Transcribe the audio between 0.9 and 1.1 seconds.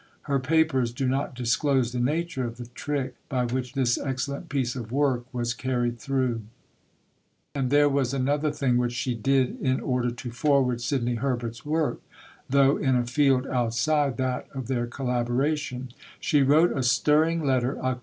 do